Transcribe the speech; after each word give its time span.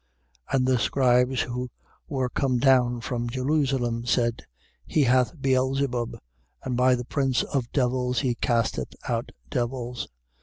3:22. 0.49 0.57
And 0.57 0.65
the 0.67 0.79
scribes 0.79 1.41
who 1.41 1.69
were 2.07 2.27
come 2.29 2.57
down 2.57 3.01
from 3.01 3.29
Jerusalem, 3.29 4.03
said: 4.07 4.47
He 4.87 5.03
hath 5.03 5.39
Beelzebub, 5.39 6.17
and 6.63 6.75
by 6.75 6.95
the 6.95 7.05
prince 7.05 7.43
of 7.43 7.71
devils 7.71 8.21
he 8.21 8.33
casteth 8.33 8.95
out 9.07 9.31
devils. 9.51 10.07